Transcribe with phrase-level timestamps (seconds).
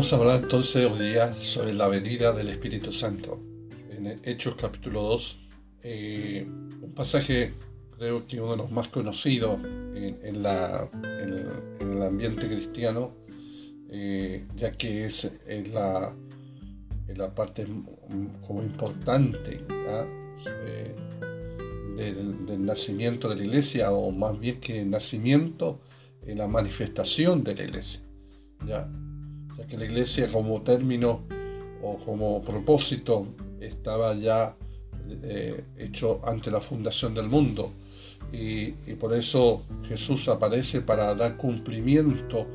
[0.00, 3.38] Vamos a hablar entonces hoy día sobre la venida del Espíritu Santo.
[3.90, 5.38] En Hechos capítulo 2,
[5.82, 6.46] eh,
[6.80, 7.52] un pasaje
[7.98, 13.12] creo que uno de los más conocidos en, el, ambiente cristiano,
[13.90, 15.34] eh, ya que es,
[15.70, 16.16] la,
[17.08, 17.66] la, parte
[18.46, 19.62] como importante
[20.46, 20.96] eh,
[21.98, 25.82] del, nacimiento de la iglesia, o más bien que el nacimiento
[26.22, 28.00] en la manifestación de la iglesia.
[28.66, 28.88] ¿ya?
[29.68, 31.22] Que la iglesia como término
[31.82, 33.26] o como propósito
[33.60, 34.56] estaba ya
[35.22, 37.72] eh, hecho ante la fundación del mundo.
[38.32, 42.46] Y, por eso Jesús aparece para dar cumplimiento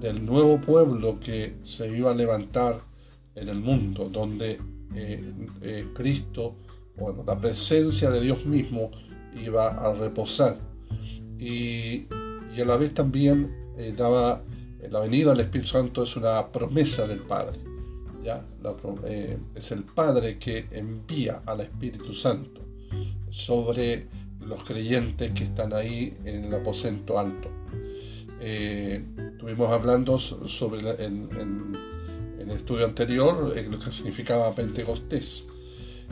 [0.00, 2.80] del nuevo pueblo que se iba a levantar
[3.34, 4.58] en el mundo, donde
[4.94, 6.56] eh, eh, Cristo,
[6.96, 8.90] bueno, la presencia de Dios mismo
[9.34, 10.58] iba a reposar.
[11.38, 12.06] Y,
[12.54, 13.54] y a la vez también
[13.96, 14.42] daba
[14.90, 17.58] la venida del Espíritu Santo es una promesa del Padre.
[19.04, 22.60] Eh, es el Padre que envía al Espíritu Santo
[23.30, 24.06] sobre
[24.40, 27.48] los creyentes que están ahí en el aposento alto.
[28.40, 31.28] Eh, estuvimos hablando sobre en,
[32.38, 35.48] el estudio anterior lo que significaba Pentecostés.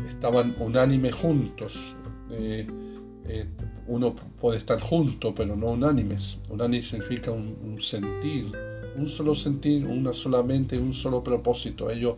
[0.09, 1.97] Estaban unánimes juntos.
[2.31, 2.67] Eh,
[3.89, 6.41] uno puede estar junto, pero no unánimes.
[6.48, 8.53] Unánime significa un, sentir,
[8.97, 11.91] un solo sentir, una solamente, un solo propósito.
[11.91, 12.17] Ellos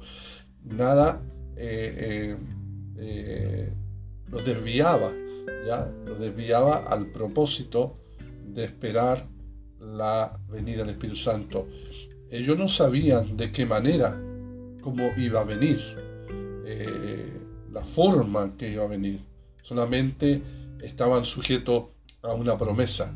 [0.64, 1.20] nada
[1.56, 2.36] eh, eh,
[2.98, 3.72] eh,
[4.30, 5.12] los desviaba,
[5.66, 7.96] ya los desviaba al propósito
[8.46, 9.26] de esperar
[9.80, 11.68] la venida del Espíritu Santo.
[12.30, 14.20] Ellos no sabían de qué manera,
[14.82, 15.80] cómo iba a venir,
[17.72, 19.20] la forma que iba a venir.
[19.62, 20.42] Solamente
[20.82, 21.84] estaban sujetos
[22.22, 23.14] a una promesa,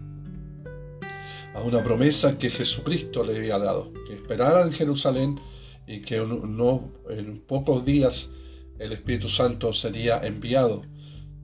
[1.54, 5.40] a una promesa que Jesucristo le había dado, que esperaran en Jerusalén
[5.86, 8.30] y que no, en pocos días
[8.78, 10.82] el Espíritu Santo sería enviado.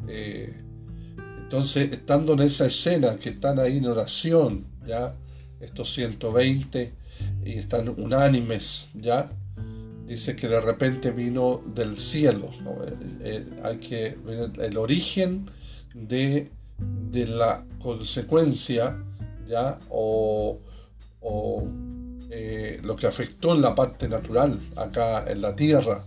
[0.08, 0.54] Eh,
[1.38, 5.14] entonces, estando en esa escena que están ahí en oración, ya,
[5.60, 6.92] estos 120,
[7.44, 9.30] y están unánimes, ya,
[10.06, 12.50] dice que de repente vino del cielo.
[13.62, 14.16] hay que
[14.60, 15.50] el origen
[15.94, 16.50] de,
[17.10, 18.96] la consecuencia
[19.48, 19.78] ¿ya?
[19.90, 20.58] o,
[22.30, 26.04] eh, lo que afectó en la parte natural acá en la tierra.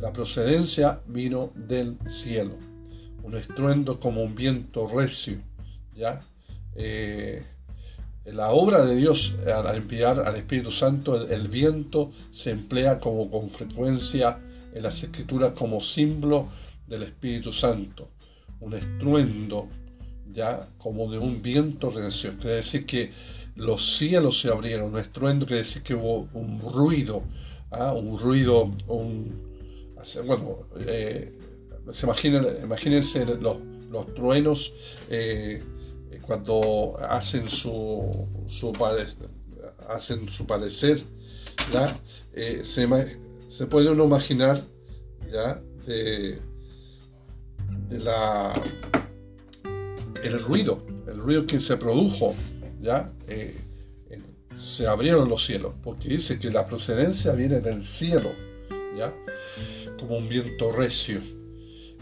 [0.00, 2.54] La procedencia vino del cielo,
[3.24, 5.38] un estruendo como un viento recio.
[5.96, 6.20] ¿ya?
[6.76, 7.42] Eh,
[8.26, 13.50] la obra de Dios al enviar al Espíritu Santo, el, viento se emplea como con
[13.50, 14.38] frecuencia
[14.72, 16.48] en las escrituras como símbolo
[16.86, 18.08] del Espíritu Santo
[18.60, 19.68] un estruendo,
[20.32, 22.36] ya como de un viento redención.
[22.36, 23.12] Quiere decir que
[23.56, 27.22] los cielos se abrieron, un estruendo quiere decir que hubo un ruido,
[27.70, 27.92] ¿ah?
[27.92, 29.48] un ruido, un,
[30.26, 31.36] bueno, eh,
[31.92, 33.58] se imaginen, imagínense los,
[33.90, 34.74] los truenos
[35.10, 35.62] eh,
[36.22, 38.72] cuando hacen su, su,
[39.88, 41.00] hacen su parecer,
[41.72, 41.98] ¿ya?
[42.34, 42.86] Eh, se,
[43.48, 44.62] se, puede uno imaginar
[45.30, 45.60] ¿ya?
[45.86, 46.38] De,
[50.22, 52.34] el ruido, el ruido que se produjo,
[52.80, 53.12] ¿ya?
[53.28, 53.54] Eh,
[54.54, 58.32] se abrieron los cielos, porque dice que la procedencia viene del cielo,
[58.96, 59.14] ¿ya?
[59.98, 61.20] Como un viento recio.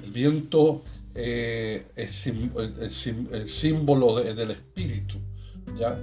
[0.02, 0.82] El viento
[1.14, 5.16] eh, es el, símbolo del espíritu,
[5.78, 5.98] ¿ya?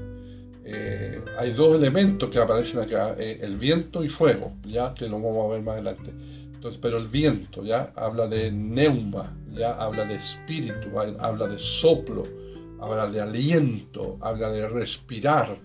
[0.65, 5.45] Eh, hay dos elementos que aparecen acá, el viento y fuego, ya que lo vamos
[5.45, 6.11] a ver más adelante
[6.81, 12.23] pero el viento ya habla de neuma, ya habla de espíritu, habla de soplo,
[12.79, 15.57] habla de aliento, habla de respirar.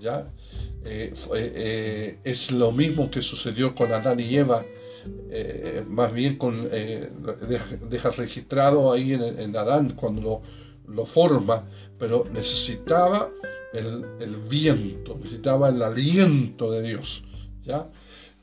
[0.00, 0.26] ¿ya?
[0.84, 4.64] Eh, eh, es lo mismo que sucedió con Adán y Eva,
[5.30, 6.38] eh, más bien
[7.88, 10.42] deja, registrado ahí en, Adán cuando
[10.86, 11.64] lo, forma,
[11.98, 13.30] pero necesitaba
[13.72, 17.24] el, el, viento, necesitaba el aliento de Dios,
[17.62, 17.88] ¿ya?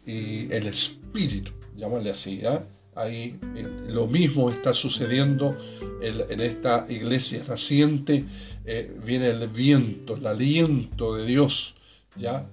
[0.05, 2.41] y el espíritu llamarle así.
[2.43, 2.59] ¿eh?
[2.95, 5.57] Ahí eh, lo mismo está sucediendo
[6.01, 8.25] en, esta iglesia naciente.
[8.65, 11.75] Eh, viene el viento, el aliento de Dios,
[12.17, 12.47] ¿ya?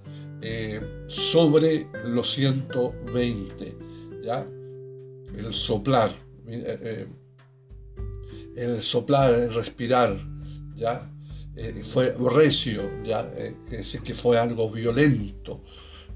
[1.08, 3.76] sobre los 120,
[4.22, 4.46] ¿ya?
[5.36, 6.12] El soplar,
[8.56, 10.16] el soplar, el respirar,
[10.76, 11.10] ¿ya?
[11.92, 13.24] fue recio, ya,
[13.68, 15.60] decir que fue algo violento,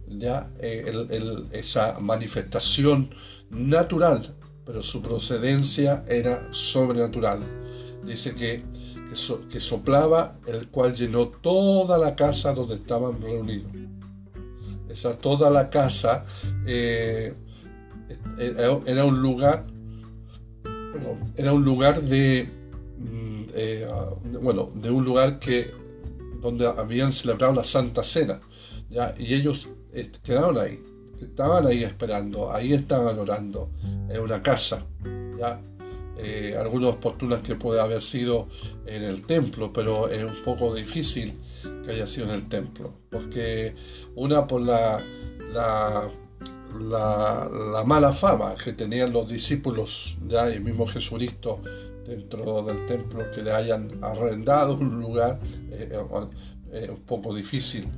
[0.09, 3.11] ya eh, esa manifestación
[3.51, 4.35] natural,
[4.65, 7.41] pero su procedencia era sobrenatural.
[8.05, 8.63] Dice que,
[9.51, 13.71] que, soplaba, el cual llenó toda la casa donde estaban reunidos.
[14.89, 16.25] esa, toda la casa
[16.67, 17.35] eh,
[18.39, 19.67] era un lugar,
[21.37, 22.51] era un lugar de,
[22.99, 23.89] mm, eh,
[24.41, 25.71] bueno, de un lugar que
[26.41, 28.41] donde habían celebrado la Santa Cena,
[28.91, 29.15] ¿ya?
[29.19, 29.69] y ellos
[30.23, 30.83] quedaron ahí,
[31.21, 33.71] estaban ahí esperando, ahí estaban orando,
[34.09, 34.85] en una casa,
[35.39, 35.61] ¿ya?
[36.17, 38.49] Eh, algunos postulan que puede haber sido
[38.87, 41.35] en el templo, pero es un poco difícil
[41.85, 43.75] que haya sido en el templo, porque
[44.15, 45.03] una por la,
[45.53, 46.11] la,
[46.81, 51.61] la, mala fama que tenían los discípulos, ya el mismo Jesucristo
[52.07, 55.41] dentro del templo, que le hayan arrendado un lugar,
[55.71, 55.99] es eh,
[56.73, 57.89] eh, un poco difícil,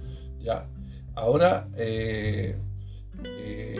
[0.40, 0.66] ya.
[1.14, 1.68] Ahora,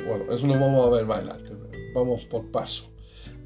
[0.06, 1.50] bueno, eso lo vamos a ver más adelante,
[1.94, 2.94] vamos por paso.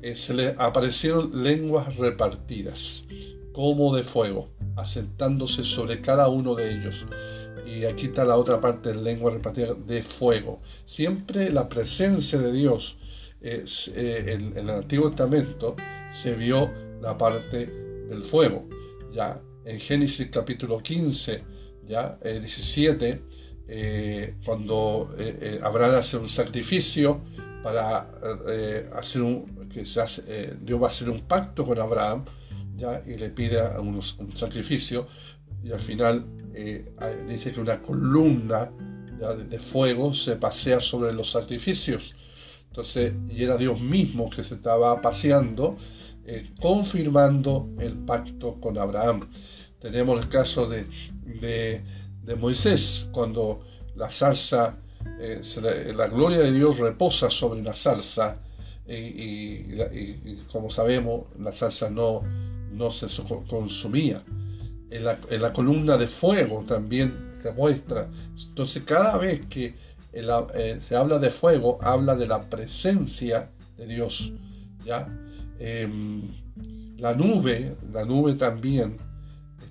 [0.00, 3.06] Eh, se le aparecieron lenguas repartidas,
[3.52, 7.06] como de fuego, asentándose sobre cada uno de ellos.
[7.66, 10.60] Y aquí está la otra parte de lengua repartida de fuego.
[10.84, 12.96] Siempre la presencia de Dios
[13.40, 13.64] eh,
[14.28, 15.74] en, el Antiguo Testamento
[16.12, 16.70] se vio
[17.00, 18.68] la parte del fuego.
[19.12, 21.42] Ya en Génesis capítulo 15,
[21.86, 23.20] ya 17,
[23.68, 25.14] eh, cuando
[25.62, 27.20] Abraham hace un sacrificio
[27.62, 28.08] para
[28.94, 32.24] hacer un, que se hace, eh, Dios va a hacer un pacto con Abraham
[32.76, 33.02] ¿ya?
[33.06, 34.02] y le pide un,
[34.34, 35.06] sacrificio
[35.62, 36.24] y al final
[36.54, 36.92] eh,
[37.28, 38.70] dice que una columna
[39.48, 42.14] de, fuego se pasea sobre los sacrificios.
[42.68, 45.76] Entonces, y era Dios mismo que se estaba paseando,
[46.24, 49.28] eh, confirmando el pacto con Abraham.
[49.80, 50.86] Tenemos el caso de,
[51.40, 51.82] de,
[52.36, 53.60] Moisés, cuando
[53.96, 54.76] la salsa,
[55.94, 58.38] la gloria de Dios reposa sobre la salsa,
[58.86, 62.22] y, como sabemos, la salsa no,
[62.72, 63.06] no se
[63.48, 64.22] consumía.
[64.90, 68.08] En la, columna de fuego también se muestra.
[68.48, 69.74] Entonces, cada vez que
[70.12, 74.32] eh, se habla de fuego, habla de la presencia de Dios.
[74.84, 75.06] ¿ya?
[75.58, 76.22] Em,
[76.96, 78.96] la nube, la nube también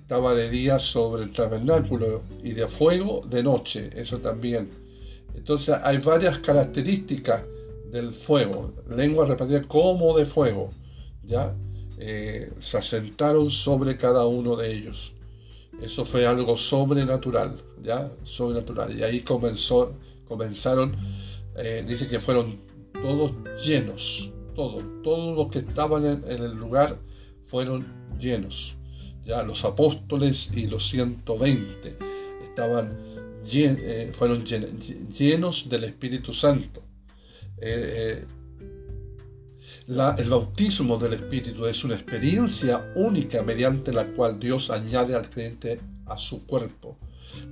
[0.08, 4.70] estaba de día sobre el tabernáculo y de fuego de noche, eso también.
[5.34, 7.44] Entonces hay varias características
[7.92, 10.70] del fuego, lengua repartida como de fuego,
[11.24, 11.54] ¿ya?
[11.98, 15.12] Eh, se asentaron sobre cada uno de ellos.
[15.82, 18.10] Eso fue algo sobrenatural, ¿ya?
[18.22, 18.98] Sobrenatural.
[18.98, 19.92] Y ahí comenzó,
[20.26, 20.96] comenzaron,
[21.54, 22.58] eh, dice que fueron
[22.94, 26.98] todos llenos, todos, todos los que estaban en, el lugar
[27.44, 27.86] fueron
[28.18, 28.77] llenos.
[29.28, 31.98] Ya los apóstoles y los 120
[32.48, 32.96] estaban
[33.50, 36.82] eh, fueron llenos del Espíritu Santo.
[37.58, 45.14] Eh, eh, el bautismo del Espíritu es una experiencia única mediante la cual Dios añade
[45.14, 46.96] al creyente a su cuerpo.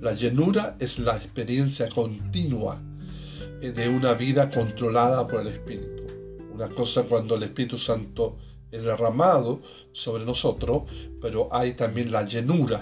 [0.01, 2.81] La llenura es la experiencia continua
[3.61, 6.03] de una vida controlada por el Espíritu.
[6.53, 8.37] Una cosa cuando el Espíritu Santo
[8.71, 9.61] es derramado
[9.91, 10.83] sobre nosotros,
[11.21, 12.81] pero hay también la llenura,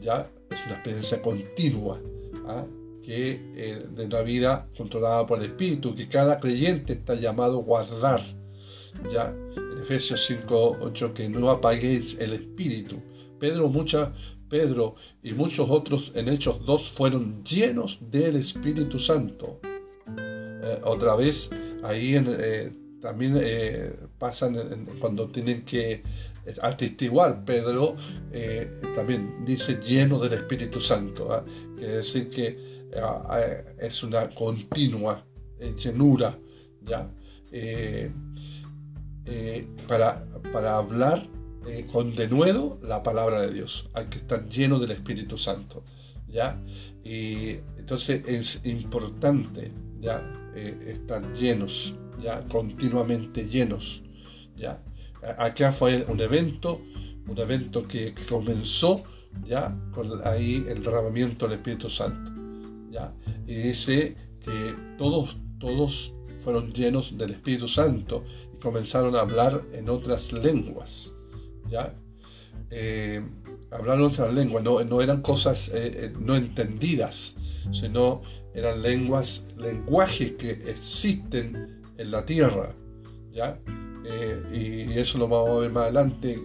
[0.00, 0.30] ¿ya?
[0.50, 2.00] Es una experiencia continua.
[2.46, 2.64] ¿ah?
[3.04, 7.62] que eh, de una vida controlada por el Espíritu, que cada creyente está llamado a
[7.62, 8.22] guardar.
[9.12, 12.96] Ya en Efesios 5, 8, que no apaguéis el Espíritu.
[13.38, 14.14] Pedro, mucha,
[14.48, 19.60] Pedro y muchos otros en Hechos 2 fueron llenos del Espíritu Santo.
[20.16, 21.50] Eh, otra vez,
[21.82, 22.72] ahí eh,
[23.04, 23.38] también
[24.18, 24.56] pasan
[24.98, 26.02] cuando tienen que
[26.62, 27.96] atestiguar, Pedro
[28.94, 31.30] también dice lleno del Espíritu Santo.
[31.30, 31.44] ¿ah?
[31.76, 35.24] Quiere decir que eh, es una continua
[35.76, 36.38] llenura,
[36.82, 37.10] ¿ya?
[37.50, 38.10] Eh,
[39.26, 41.26] eh, para, para hablar
[41.92, 43.88] con denuedo la palabra de Dios.
[43.94, 45.82] Hay que estar lleno del Espíritu Santo,
[46.26, 46.60] ¿ya?
[47.02, 50.22] Y entonces es importante, ¿ya?
[50.54, 52.44] estar llenos, ¿ya?
[52.48, 54.02] Continuamente llenos,
[54.56, 54.82] ¿ya?
[55.38, 56.80] Acá fue un evento,
[57.26, 59.02] un evento que comenzó,
[59.46, 59.76] ¿ya?
[59.92, 62.34] Con ahí el derramamiento del Espíritu Santo.
[63.46, 69.88] Y dice que todos, todos fueron llenos del Espíritu Santo y comenzaron a hablar en
[69.88, 71.14] otras lenguas,
[71.68, 71.94] ¿ya?
[72.70, 73.22] Eh,
[73.70, 77.36] hablar en otras lenguas, no, no eran cosas eh, eh, no entendidas,
[77.72, 78.22] sino
[78.54, 82.74] eran lenguas, lenguajes que existen en la tierra,
[83.32, 83.58] ¿ya?
[84.52, 86.38] y eso lo vamos a ver más adelante,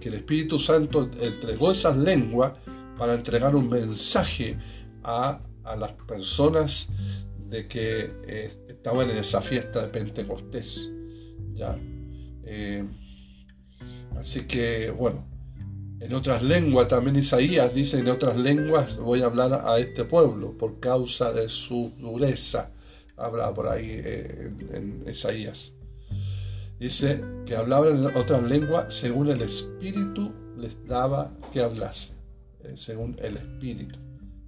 [0.00, 2.52] que el Espíritu Santo entregó esas lenguas
[2.98, 4.58] para entregar un mensaje
[5.04, 5.40] a,
[5.78, 6.88] las personas
[7.48, 10.92] de que eh, estaban en esa fiesta de Pentecostés.
[11.54, 11.78] ¿ya?
[12.44, 12.84] Eh,
[14.16, 15.26] así que, bueno,
[16.00, 20.56] En otras lenguas, también Isaías dice, en otras lenguas voy a hablar a este pueblo
[20.56, 22.70] por causa de su dureza.
[23.18, 25.74] Habla por ahí eh, en, Isaías.
[26.78, 32.12] Dice que hablaban otras lenguas según el Espíritu les daba que hablase.
[32.64, 33.98] Eh, según el Espíritu.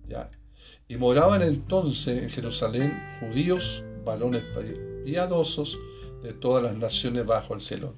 [0.09, 0.31] ¿ya?
[0.89, 4.43] Y moraban entonces en Jerusalén judíos, varones
[5.05, 5.79] piadosos
[6.23, 7.95] de todas las naciones bajo el cielo.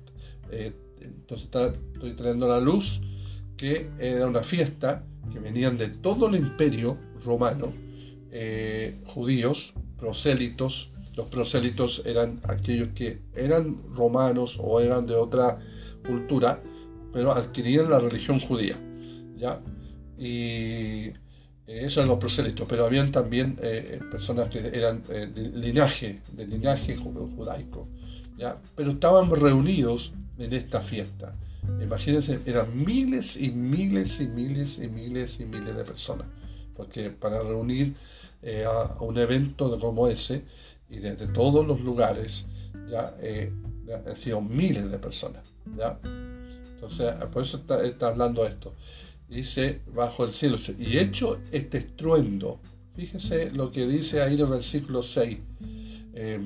[0.51, 1.49] Eh, entonces
[1.95, 3.01] estoy trayendo la luz
[3.57, 7.73] que era una fiesta que venían de todo el imperio romano,
[8.31, 10.91] eh, judíos, prosélitos.
[11.15, 15.61] Los prosélitos eran aquellos que eran romanos o eran de otra
[16.05, 16.61] cultura,
[17.13, 18.77] pero adquirían la religión judía.
[19.37, 19.61] ¿ya?
[20.19, 21.13] Y eh,
[21.67, 26.97] eso eran los prosélitos, pero habían también eh, personas que eran de linaje, de linaje
[26.97, 27.87] judaico.
[28.37, 28.59] ¿ya?
[28.75, 31.33] Pero estaban reunidos en esta fiesta.
[31.81, 36.27] Imagínense, eran miles y miles y miles y miles y miles de personas.
[36.75, 37.95] Porque para reunir
[38.43, 40.45] eh, a, un evento como ese
[40.91, 42.47] y desde todos los lugares,
[42.91, 43.53] ya eh,
[44.07, 45.43] han sido miles de personas.
[45.77, 45.99] ¿ya?
[46.75, 48.75] Entonces, por eso está, hablando esto.
[49.29, 52.59] Dice, bajo el cielo, y hecho este estruendo,
[52.95, 55.39] fíjese lo que dice ahí en el versículo 6,
[56.15, 56.41] eh,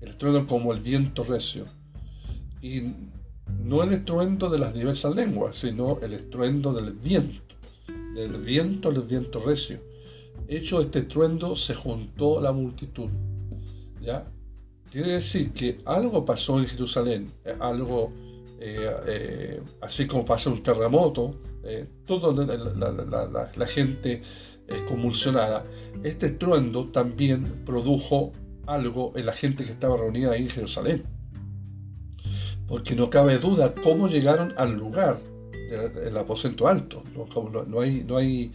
[0.00, 1.66] el estruendo como el viento recio.
[2.62, 2.82] Y
[3.62, 7.54] no el estruendo de las diversas lenguas, sino el estruendo del viento,
[8.14, 9.80] del viento, el viento recio.
[10.48, 13.08] Hecho este estruendo, se juntó la multitud.
[14.00, 14.26] ¿Ya?
[14.90, 18.12] Quiere decir que algo pasó en Jerusalén, eh, algo
[18.60, 21.34] eh, eh, así como pasa un terremoto,
[22.06, 24.22] toda la, la, gente
[24.68, 25.64] es convulsionada.
[26.02, 28.32] Este estruendo también produjo
[28.66, 31.14] algo en la gente que estaba reunida ahí en Jerusalén
[32.66, 35.18] porque no cabe duda cómo llegaron al lugar
[35.70, 37.02] del aposento alto.
[37.14, 38.52] No, hay, no, hay,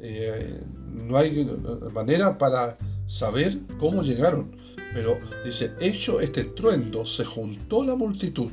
[0.00, 0.60] eh,
[0.92, 1.44] no hay
[1.92, 2.76] manera para
[3.06, 4.56] saber cómo llegaron.
[4.94, 8.50] Pero dice, hecho este estruendo, se juntó la multitud.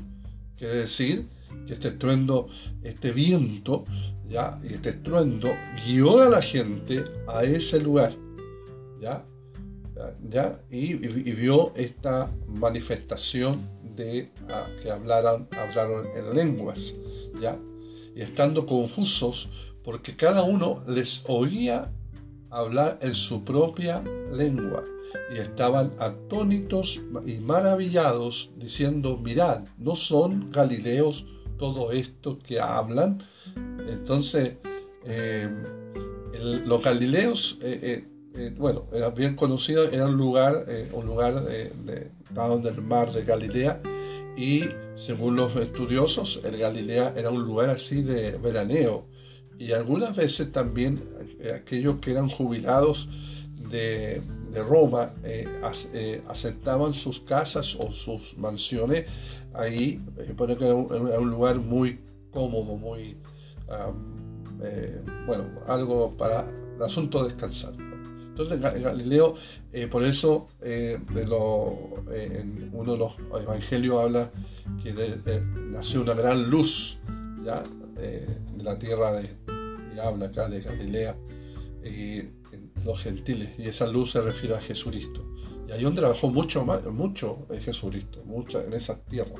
[0.57, 1.27] Quiere decir
[1.67, 2.49] que este estruendo,
[2.83, 3.85] este viento,
[4.27, 5.49] ya, este estruendo
[5.85, 8.13] guió a la gente a ese lugar.
[8.99, 9.23] ¿ya?
[10.29, 10.59] ¿ya?
[10.69, 13.61] Y, vio esta manifestación
[13.95, 14.29] de
[14.81, 16.95] que hablaran, hablaron en lenguas,
[17.39, 17.57] ¿ya?
[18.15, 19.49] Y estando confusos,
[19.85, 21.91] porque cada uno les oía
[22.49, 24.83] hablar en su propia lengua,
[25.33, 31.25] y estaban atónitos y maravillados, diciendo, mirad, ¿no son galileos
[31.57, 33.23] todo esto que hablan?
[33.87, 34.57] Entonces,
[35.05, 35.49] eh,
[36.65, 42.65] los galileos, eh, eh, bueno, era bien conocido, era un lugar, un lugar de, en
[42.65, 43.81] el mar de Galilea
[44.35, 44.63] y
[44.95, 49.07] según los estudiosos el Galilea era un lugar así de veraneo
[49.57, 51.01] y algunas veces también
[51.39, 53.09] eh, aquellos que eran jubilados
[53.69, 54.21] de,
[54.69, 55.45] Roma eh,
[55.93, 59.05] eh, aceptaban sus casas o sus mansiones
[59.53, 60.01] ahí,
[60.37, 61.99] porque era un, lugar muy
[62.31, 63.17] cómodo, muy,
[65.27, 67.73] bueno, algo para el asunto de descansar.
[68.37, 69.35] Entonces Galileo,
[69.71, 74.29] eh, por eso eh, de eh, en uno de los evangelios habla
[74.83, 74.93] que
[75.71, 76.99] nació una gran luz
[77.45, 77.63] ya
[77.97, 79.29] en la tierra de,
[80.01, 81.15] habla acá de Galilea,
[81.83, 82.23] y
[82.83, 85.23] los gentiles, y esa luz se refiere a Jesucristo.
[85.67, 89.35] Y donde trabajó mucho, mucho Jesucristo, mucho en esa tierra,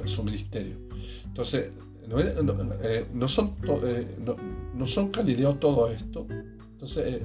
[0.00, 0.76] en su ministerio.
[1.24, 1.72] Entonces,
[2.08, 3.54] no, son,
[4.74, 6.26] no, son Galileos todo esto.
[6.72, 7.22] Entonces,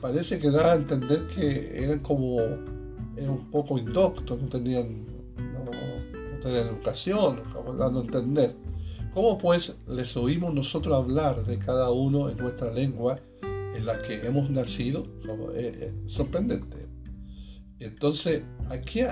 [0.00, 6.68] parece que da a entender que eran como un poco indoctos, no tenían, no, tenían
[6.68, 7.42] educación,
[7.78, 8.54] dando a entender.
[9.16, 14.26] ¿Cómo pues les oímos nosotros hablar de cada uno en nuestra lengua en la que
[14.26, 15.06] hemos nacido?
[15.54, 16.86] Eh, eh, sorprendente.
[17.78, 19.08] Entonces, ¿a qué,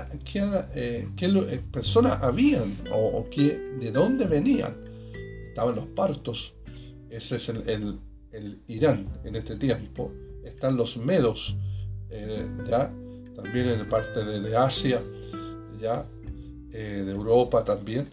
[0.75, 4.79] eh, personas habían o, qué, de dónde venían?
[5.47, 6.53] Estaban los partos,
[7.09, 7.99] ese es el,
[8.67, 10.11] Irán en este tiempo,
[10.43, 11.57] están los medos,
[12.69, 12.93] ya,
[13.35, 15.01] también en parte de, Asia,
[15.81, 16.05] ya,
[16.69, 18.07] de Europa también.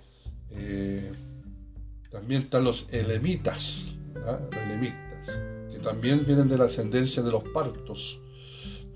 [2.13, 3.97] Eh, también están los elemitas,
[4.67, 5.41] elemitas,
[5.71, 8.21] que también vienen de la ascendencia de los partos.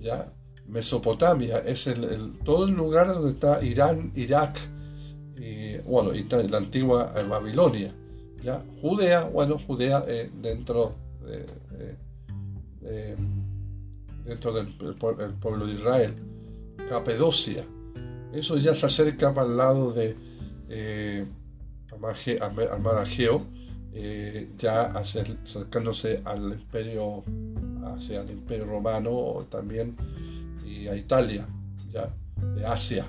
[0.01, 0.33] ¿ya?
[0.67, 4.59] Mesopotamia es el, todo el lugar donde está Irán, Irak,
[5.37, 7.95] y, bueno, está la antigua Babilonia.
[8.43, 8.63] ¿ya?
[8.81, 10.01] Judea, bueno, Judea
[10.41, 10.95] dentro
[11.25, 12.07] de
[12.89, 13.17] eh,
[14.25, 14.75] dentro del,
[15.41, 16.15] pueblo de Israel,
[16.89, 17.65] Capedocia.
[18.33, 20.17] Eso ya se acerca para el lado de
[20.69, 21.25] eh,
[22.41, 23.47] al mar Ageo,
[23.93, 27.25] eh, ya acercándose al imperio,
[27.85, 29.97] hacia el imperio romano también
[30.67, 31.49] y a Italia,
[31.91, 32.15] ya,
[32.55, 33.07] de Asia.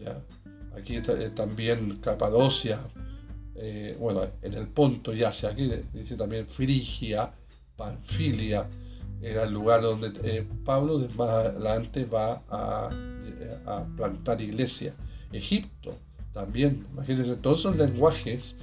[0.00, 0.18] Ya.
[0.74, 2.80] Aquí eh, también Capadocia,
[3.56, 7.32] eh, bueno, en el Ponto y Asia, aquí dice también Frigia,
[7.76, 8.66] Panfilia,
[9.20, 12.90] era el lugar donde Pablo más adelante va a,
[13.66, 14.94] a plantar iglesia.
[15.32, 15.94] Egipto
[16.38, 18.54] también, imagínense, todos esos lenguajes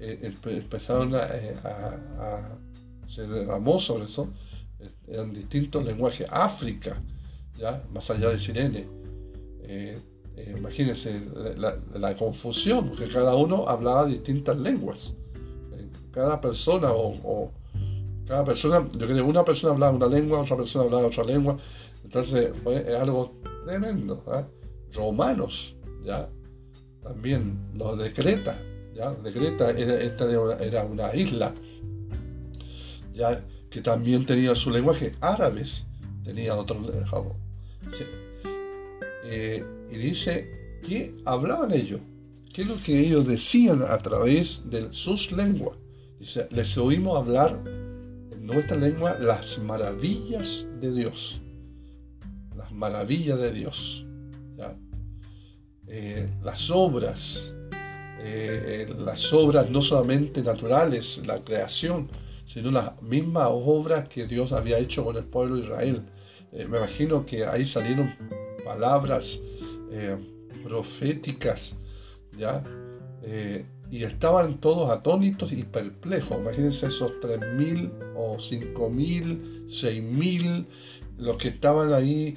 [0.00, 2.58] eh, empezaron eh, a,
[3.06, 4.28] se derramó sobre eso,
[4.80, 6.26] eh, eran distintos lenguajes.
[6.28, 7.00] África,
[7.56, 8.86] ya más allá de Sirene.
[10.58, 11.22] imagínense
[11.94, 15.14] la, confusión, porque cada uno hablaba distintas lenguas.
[16.10, 17.52] cada persona o,
[18.26, 21.56] cada persona, yo creo que una persona hablaba una lengua, otra persona hablaba otra lengua.
[22.02, 23.32] Entonces fue algo
[23.64, 24.24] tremendo.
[24.92, 26.28] Romanos, ya
[27.02, 28.60] también los de Creta,
[28.94, 29.10] ¿ya?
[29.12, 30.30] de Creta era, esta
[30.62, 31.54] era una isla,
[33.12, 35.88] ya que también tenía su lenguaje, árabes
[36.24, 37.32] tenía otro lenguaje.
[39.24, 42.00] Eh, y dice que hablaban ellos,
[42.52, 45.78] qué es lo que ellos decían a través de sus lenguas.
[46.18, 51.40] Dice, les oímos hablar en nuestra lengua las maravillas de Dios.
[52.56, 54.06] Las maravillas de Dios.
[54.56, 54.76] ¿ya?
[55.94, 57.54] Eh, las obras,
[58.18, 62.08] eh, eh, las obras no solamente naturales, la creación,
[62.46, 66.02] sino las mismas obras que Dios había hecho con el pueblo de Israel.
[66.50, 68.14] me imagino que ahí salieron
[68.64, 69.42] palabras
[70.64, 71.74] proféticas,
[72.38, 72.64] ¿ya?
[73.90, 76.38] y estaban todos atónitos y perplejos.
[76.38, 80.66] Imagínense esos 3.000 o 5.000, 6.000,
[81.18, 82.34] los que estaban ahí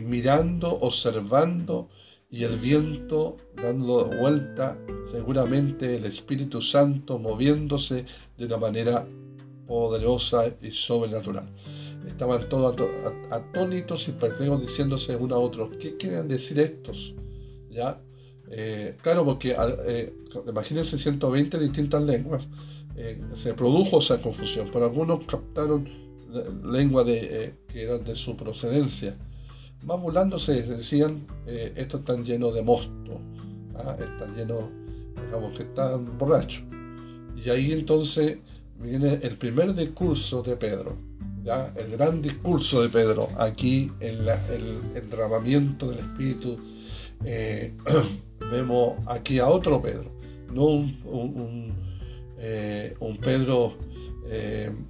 [0.00, 1.88] mirando, observando
[2.30, 4.78] y el viento dando vuelta,
[5.10, 8.04] seguramente el Espíritu Santo moviéndose
[8.36, 9.06] de una manera
[9.66, 11.48] poderosa y sobrenatural.
[12.06, 12.76] Estaban todos
[13.30, 17.14] atónitos y perplejos diciéndose uno a otro, ¿qué quieren decir estos?
[17.70, 18.00] ¿Ya?
[18.50, 19.54] Eh, claro, porque
[19.86, 20.14] eh,
[20.46, 22.46] imagínense 120 distintas lenguas,
[22.96, 25.88] eh, se produjo esa confusión, pero algunos captaron
[26.64, 29.16] lengua de, que eran de su procedencia
[29.82, 33.20] más burlándose, decían, eh, esto está lleno de mosto,
[33.76, 33.96] ¿ah?
[33.98, 34.70] está lleno,
[35.24, 36.64] digamos que están borrachos.
[37.36, 38.38] Y ahí entonces
[38.80, 40.96] viene el primer discurso de Pedro,
[41.44, 41.72] ¿ya?
[41.76, 46.58] el gran discurso de Pedro, aquí en el entramamiento del Espíritu.
[47.24, 47.74] Eh,
[48.50, 50.10] vemos aquí a otro Pedro,
[50.52, 51.72] no un, un,
[52.38, 53.74] eh, Pedro,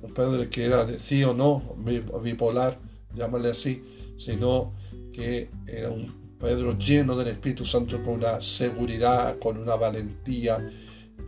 [0.03, 1.77] un Pedro que era sí o no,
[2.23, 2.79] bipolar,
[3.15, 3.83] llámale así,
[4.19, 4.75] sino
[5.13, 10.71] que era un Pedro lleno del Espíritu Santo con una seguridad, con una valentía,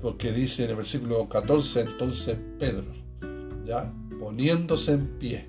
[0.00, 2.86] porque dice en el versículo 14, entonces Pedro,
[3.64, 5.46] ya poniéndose en pie,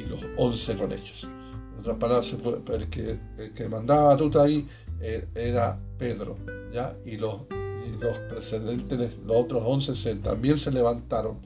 [0.00, 1.28] y los once con ellos.
[1.72, 4.66] En otras palabras, el que, el que mandaba tuta ahí
[5.00, 6.36] eh, era Pedro,
[6.72, 7.42] ya, y los,
[7.86, 11.38] y los precedentes, los otros once también se levantaron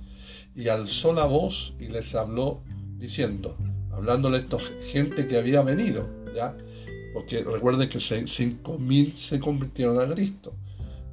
[0.55, 2.63] y alzó la voz y les habló
[2.97, 3.57] diciendo,
[3.99, 4.59] hablándole a esta
[4.91, 6.57] gente que había venido, ¿ya?
[7.13, 10.55] Porque recuerden que 5.000 se convirtieron a Cristo,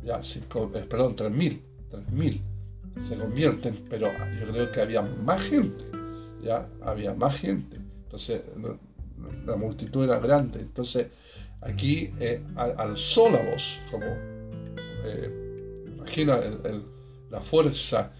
[0.03, 0.21] ¿ya?
[0.23, 1.59] Cinco, eh, perdón, 3.000,
[1.91, 2.41] 3.000
[3.01, 4.07] se convierten, pero
[4.39, 5.83] yo creo que había más gente,
[6.41, 6.67] ¿ya?
[6.83, 8.43] Había más gente, entonces
[9.45, 11.07] la multitud era grande, entonces
[11.61, 14.05] aquí eh, alzó la voz, como
[15.05, 15.55] eh,
[15.87, 16.39] imagina
[17.31, 18.13] la fuerza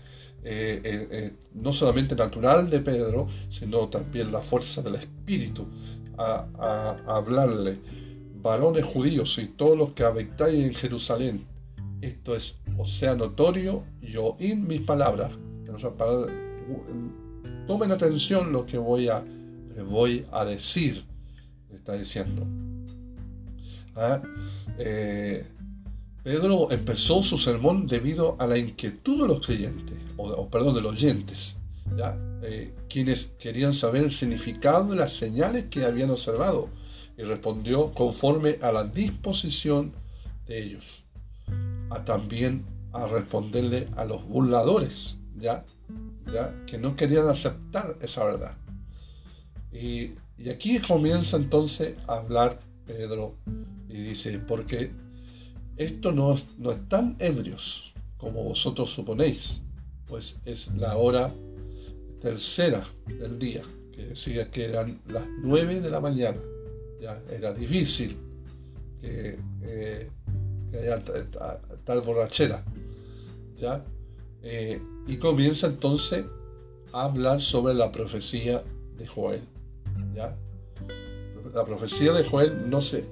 [0.48, 5.66] eh, eh, eh, no solamente natural de Pedro, sino también la fuerza del Espíritu,
[6.20, 7.80] a, hablarle,
[8.44, 11.48] varones judíos y todos los que habitáis en Jerusalén,
[12.00, 15.32] esto es, o sea notorio y oíd mis palabras.
[17.66, 19.24] tomen atención lo que voy a,
[19.90, 21.06] voy a decir,
[21.72, 22.46] está diciendo.
[23.96, 24.22] ¿Ah?
[26.26, 30.94] Pedro empezó su sermón debido a la inquietud de los creyentes o, perdón, de los
[30.94, 31.60] oyentes,
[31.96, 32.18] ¿ya?
[32.42, 36.72] Eh, quienes querían saber el significado de las señales que habían observado
[37.16, 39.94] y respondió conforme a la disposición
[40.48, 41.04] de ellos,
[41.92, 45.64] a también a responderle a los burladores, ¿ya?
[46.34, 46.56] ¿ya?
[46.66, 48.58] que no querían aceptar esa verdad.
[49.72, 53.36] Y, y aquí comienza entonces a hablar Pedro
[53.88, 55.05] y dice, porque
[55.78, 59.62] esto no, no están ebrios como vosotros suponéis,
[60.08, 61.32] pues es la hora
[62.22, 63.62] tercera del día,
[63.94, 66.40] que decía que eran las nueve de la mañana.
[67.02, 68.18] Ya era difícil
[69.00, 70.10] que, eh,
[70.74, 71.02] haya
[71.84, 72.64] tal borrachera.
[73.58, 73.84] ¿ya?
[74.42, 76.26] Eh, y comienza entonces
[76.94, 78.64] a hablar sobre la profecía
[78.98, 79.42] de Joel,
[80.16, 80.36] ¿ya?
[81.54, 83.06] La profecía de Joel no se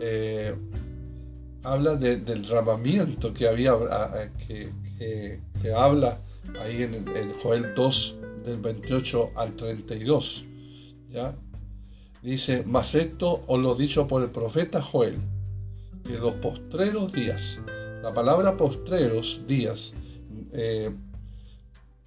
[0.00, 0.54] eh,
[1.64, 3.74] habla del ramamiento que había,
[4.46, 6.20] que, que, habla
[6.60, 10.44] ahí en, en, Joel 2, del 28 al 32,
[11.10, 11.34] ¿ya?
[12.22, 15.18] Dice, mas esto os lo dicho por el profeta Joel,
[16.04, 17.60] que los postreros días,
[18.02, 19.94] la palabra postreros días,
[20.52, 20.90] eh,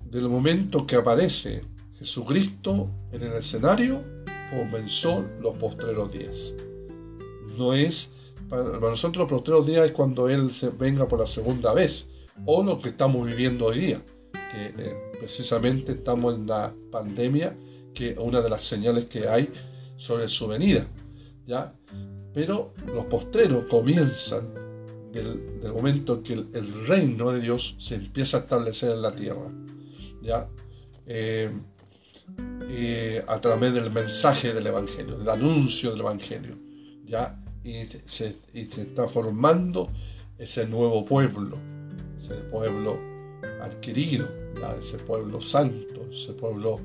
[0.10, 1.64] del momento que aparece
[2.00, 4.04] Jesucristo en el escenario,
[4.50, 6.56] comenzó los postreros días.
[7.58, 8.12] No es,
[8.50, 12.10] para nosotros los postreros días es cuando Él se venga por la segunda vez,
[12.46, 17.56] o lo que estamos viviendo hoy día, que eh, precisamente estamos en la pandemia,
[17.94, 19.50] que una de las señales que hay
[19.98, 20.88] sobre su venida.
[21.46, 21.74] ¿ya?
[22.34, 24.54] Pero los postreros comienzan
[25.12, 29.48] del, momento que el, reino de Dios se empieza a establecer en la tierra.
[30.22, 30.48] ¿ya?
[31.06, 31.50] Eh,
[32.70, 36.56] eh, a través del mensaje del Evangelio, del anuncio del Evangelio.
[37.06, 37.42] ¿ya?
[37.68, 39.90] Y se, está formando
[40.38, 41.58] ese nuevo pueblo,
[42.18, 42.98] ese pueblo
[43.62, 44.30] adquirido,
[44.80, 46.80] ese pueblo santo, ese pueblo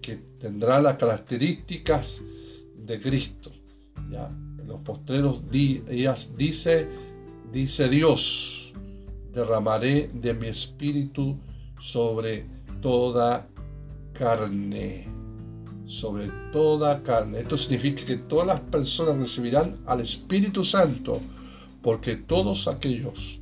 [0.00, 2.22] que tendrá las características
[2.86, 3.50] de Cristo.
[4.08, 4.28] ¿ya?
[4.60, 6.86] En los postreros días dice,
[7.52, 8.72] dice Dios,
[9.34, 11.36] derramaré de mi espíritu
[11.80, 12.46] sobre
[12.80, 13.48] toda
[14.12, 15.08] carne.
[15.86, 17.40] Sobre toda carne.
[17.40, 21.20] Esto significa que todas las personas recibirán al Espíritu Santo,
[21.82, 23.40] porque todos aquellos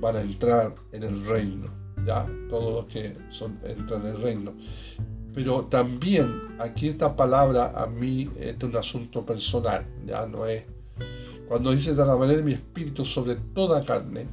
[0.00, 1.68] van a entrar en el reino.
[2.06, 4.52] Ya, todos los que son, entran en el reino.
[5.34, 10.64] Pero también aquí esta palabra a mí es un asunto personal, ya no es.
[11.48, 14.26] Cuando dice manera de mi espíritu sobre toda carne,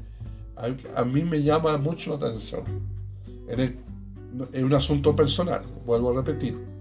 [0.95, 2.63] a, mí me llama mucho la atención.
[3.49, 6.72] es un asunto personal, vuelvo a repetir.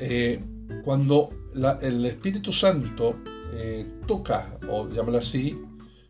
[0.00, 0.40] Eh,
[0.84, 1.30] cuando
[1.82, 3.16] el Espíritu Santo
[3.52, 5.56] eh, toca, o llámalo así,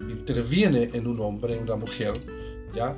[0.00, 2.14] interviene en un hombre, en una mujer,
[2.74, 2.96] ¿ya?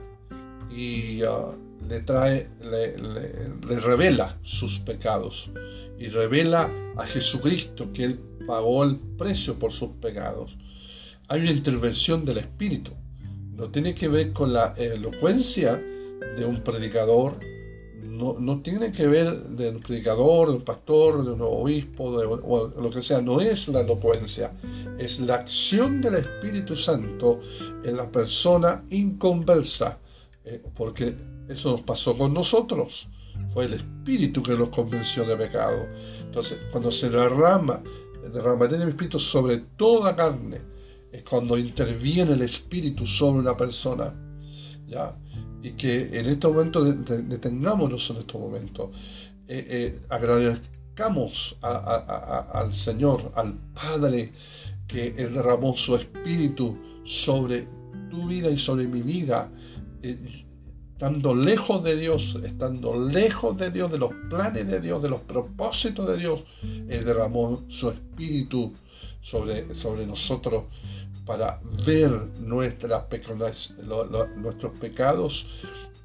[0.71, 1.55] Y uh,
[1.89, 5.51] le trae, le, revela sus pecados
[5.99, 10.57] y revela a Jesucristo que Él pagó el precio por sus pecados.
[11.29, 12.93] Hay una intervención del Espíritu.
[13.55, 17.39] No tiene que ver con la elocuencia de un predicador,
[18.03, 22.27] no, no tiene que ver de un predicador, de un pastor, de un obispo, de,
[22.27, 23.21] o lo que sea.
[23.21, 24.53] No es la elocuencia,
[24.99, 27.41] es la acción del Espíritu Santo
[27.85, 29.99] en la persona inconversa.
[30.45, 31.15] Eh, porque
[31.49, 33.09] eso nos pasó con nosotros.
[33.53, 35.87] Fue el Espíritu que nos convenció de pecado.
[36.21, 37.83] Entonces, cuando se derrama,
[38.33, 40.61] derramaré de Espíritu sobre toda carne,
[41.13, 44.15] es cuando interviene el Espíritu sobre una persona.
[44.87, 45.17] ¿ya?
[45.63, 48.91] Y que en este momento detengámonos en estos momentos.
[49.49, 54.33] Eh, eh, agradezcamos al Señor, al Padre,
[54.89, 57.67] que derramó su Espíritu sobre
[58.11, 59.51] tu vida y sobre mi vida.
[60.03, 60.45] Eh,
[60.95, 65.21] estando lejos de Dios, estando lejos de Dios, de los planes de Dios, de los
[65.21, 66.45] propósitos de Dios,
[66.87, 68.73] derramó su espíritu
[69.21, 70.65] sobre, sobre nosotros
[71.25, 73.03] para ver nuestros
[74.81, 75.47] pecados,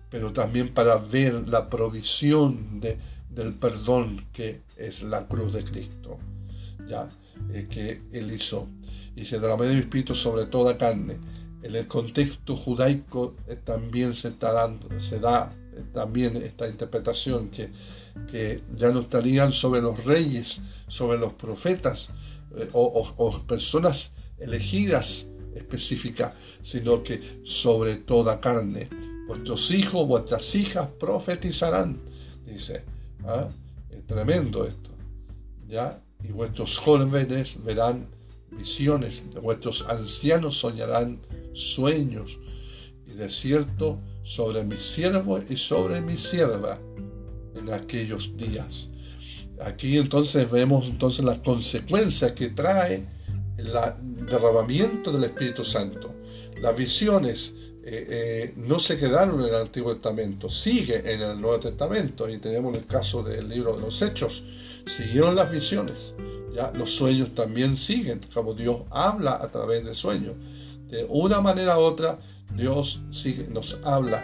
[0.10, 2.98] pero también para ver la provisión de,
[3.30, 6.18] del perdón que es la cruz de Cristo,
[6.88, 7.10] ya
[7.54, 8.68] eh, que Él hizo.
[9.16, 11.18] Y se derramó de mi espíritu sobre toda carne
[11.64, 17.50] en el contexto judaico eh, también se, está dando, se da eh, también esta interpretación
[17.50, 17.72] que,
[18.76, 22.12] ya no estarían sobre los reyes, sobre los profetas
[22.74, 28.90] o, personas elegidas específicas, sino que sobre toda carne.
[29.28, 32.02] Vuestros hijos, vuestras hijas profetizarán,
[32.46, 32.84] dice.
[33.26, 33.48] ¿ah?
[33.90, 34.92] Es tremendo esto.
[35.68, 36.02] ¿ya?
[36.24, 38.08] Y vuestros jóvenes verán
[38.52, 41.20] visiones, vuestros ancianos soñarán
[41.54, 42.38] sueños,
[43.08, 46.80] y de cierto sobre mi siervo y sobre mi sierva
[47.56, 48.90] en aquellos días.
[49.62, 53.06] Aquí entonces vemos entonces las consecuencias que trae
[53.58, 53.74] el
[54.26, 56.14] derramamiento del Espíritu Santo.
[56.62, 61.60] Las visiones eh, eh, no se quedaron en el Antiguo Testamento, sigue en el Nuevo
[61.60, 64.44] Testamento y tenemos el caso del libro de los Hechos,
[64.86, 66.14] siguieron las visiones,
[66.54, 70.36] ya los sueños también siguen, como Dios habla a través de sueños.
[70.90, 72.20] De una manera u otra,
[72.56, 74.22] Dios sigue, nos habla.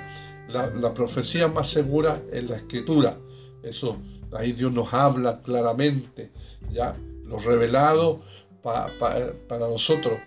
[0.50, 3.18] La, profecía más segura es la escritura.
[3.64, 3.98] Eso,
[4.34, 6.32] ahí Dios nos habla claramente,
[6.72, 6.94] ya,
[7.24, 8.22] lo revelado
[8.64, 10.20] para nosotros.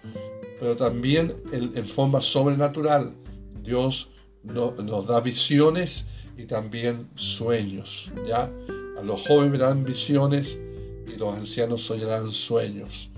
[0.61, 3.13] pero también en, forma sobrenatural.
[3.63, 4.11] Dios
[4.45, 8.51] nos da visiones y también sueños, ¿ya?
[8.99, 10.61] A los jóvenes verán visiones
[11.09, 13.11] y los ancianos soñarán sueños.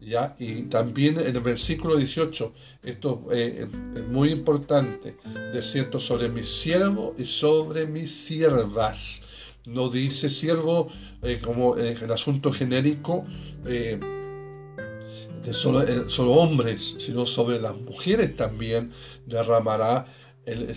[0.00, 0.34] ¿Ya?
[0.40, 2.52] Y también en el versículo 18,
[2.82, 5.16] esto eh, es muy importante,
[5.52, 9.22] de cierto, sobre mi siervo y sobre mis siervas.
[9.64, 10.88] No dice siervo
[11.22, 13.24] eh, como el asunto genérico
[13.64, 14.00] eh,
[15.44, 18.92] de solo, solo, hombres, sino sobre las mujeres también
[19.26, 20.06] derramará.
[20.44, 20.74] El,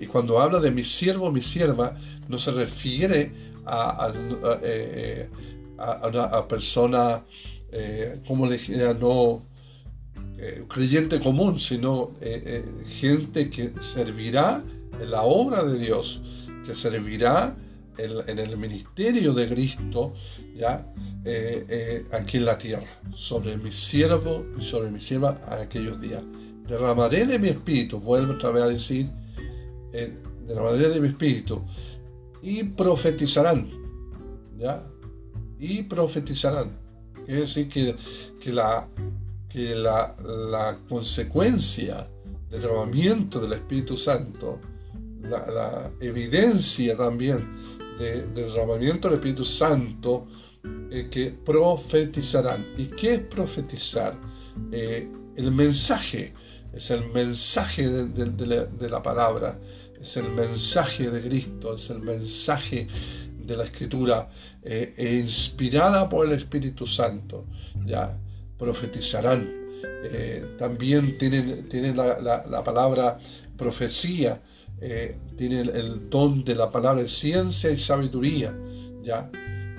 [0.00, 1.96] y cuando habla de mi siervo, mi sierva,
[2.28, 3.32] no se refiere
[3.66, 4.12] a,
[5.78, 7.24] a, una persona,
[7.72, 8.58] eh, como le
[8.94, 9.42] no
[10.38, 14.62] eh, creyente común, sino eh, gente que servirá
[15.00, 16.20] en la obra de Dios,
[16.66, 17.56] que servirá
[17.98, 20.14] en, el ministerio de Cristo,
[20.56, 20.86] ya
[22.12, 26.22] aquí en la tierra, sobre mi siervo y sobre mi sierva en aquellos días.
[26.66, 29.10] Derramaré de mi espíritu, vuelvo otra vez a decir,
[30.46, 31.62] derramaré de mi espíritu
[32.42, 33.70] y profetizarán.
[34.58, 34.82] ¿ya?
[35.58, 36.76] y profetizarán.
[37.26, 37.96] Es decir, que,
[38.40, 38.86] que, la,
[39.48, 42.06] que la, la, consecuencia
[42.50, 44.60] del derramamiento del Espíritu Santo,
[45.22, 47.48] la, evidencia también
[47.98, 50.26] del derramamiento del Espíritu Santo,
[50.90, 52.74] eh, que profetizarán.
[52.76, 54.18] ¿Y qué es profetizar?
[54.70, 56.32] Eh, el mensaje,
[56.72, 59.58] es el mensaje de, la, palabra,
[60.00, 62.86] es el mensaje de Cristo, es el mensaje
[63.38, 64.28] de la escritura
[64.62, 67.46] eh, e inspirada por el Espíritu Santo,
[67.84, 68.16] ya
[68.58, 69.52] profetizarán.
[70.04, 73.18] Eh, también tienen, tienen la, palabra
[73.56, 74.40] profecía,
[74.86, 78.54] eh, tienen el don de la palabra ciencia y sabiduría,
[79.02, 79.30] ya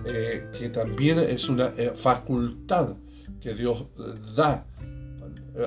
[0.05, 2.95] que también es una facultad
[3.41, 3.85] que Dios
[4.35, 4.67] da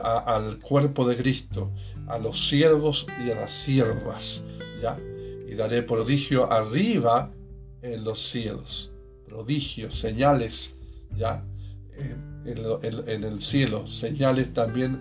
[0.04, 1.72] al cuerpo de Cristo,
[2.06, 4.44] a los siervos y a las siervas,
[4.80, 4.96] ya
[5.48, 7.32] y daré prodigio arriba
[7.80, 8.92] en los cielos,
[9.26, 10.76] prodigios, señales,
[11.16, 11.42] ya
[11.94, 15.00] eh, en, el cielo, señales también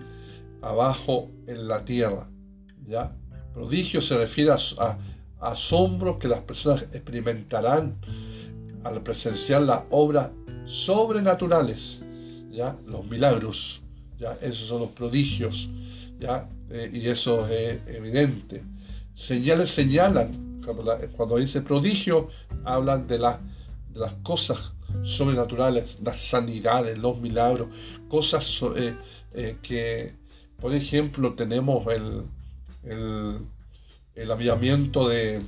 [0.62, 2.30] abajo en la tierra,
[2.86, 3.14] ya.
[3.58, 4.98] Prodigio se refiere a,
[5.40, 7.96] asombro que las personas experimentarán
[8.84, 10.30] al presenciar las obras
[10.64, 12.04] sobrenaturales,
[12.52, 13.82] ya, los milagros,
[14.16, 15.70] ya, esos son los prodigios,
[16.20, 18.62] ya, eh, y eso es evidente.
[19.16, 20.60] Señales señalan
[21.16, 22.28] cuando dice prodigio,
[22.64, 23.40] hablan de, las
[24.22, 27.68] cosas sobrenaturales, las sanidades, los milagros,
[28.08, 28.94] cosas eh,
[29.34, 30.14] eh, que,
[30.60, 32.24] por ejemplo, tenemos el,
[32.84, 33.38] el,
[34.14, 35.40] el aviamiento de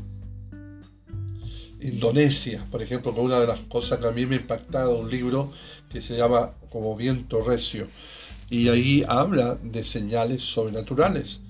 [1.80, 5.10] Indonesia, por ejemplo, que una de las cosas que a mí me ha impactado, un
[5.10, 5.52] libro
[5.90, 7.88] que se llama como viento recio,
[8.48, 11.40] y ahí habla de señales sobrenaturales.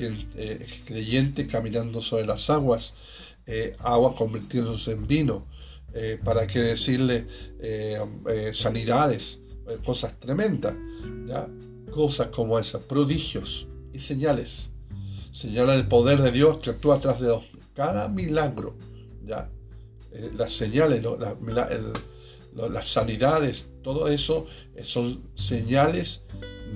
[0.00, 2.94] Eh, creyente caminando sobre las aguas,
[3.46, 5.46] eh, agua convirtiéndose en vino,
[5.94, 7.26] eh, para que decirle
[8.52, 9.40] sanidades,
[9.84, 10.74] cosas tremendas,
[11.90, 14.70] cosas como esas, prodigios y señales.
[15.30, 17.38] Señala el poder de Dios que actúa atrás de
[17.74, 18.74] cada milagro,
[19.24, 19.48] ¿ya?
[20.34, 21.02] las señales,
[22.54, 24.46] las sanidades, todo eso
[24.84, 26.24] son señales